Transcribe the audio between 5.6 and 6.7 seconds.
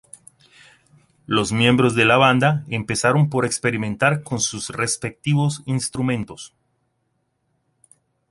instrumentos.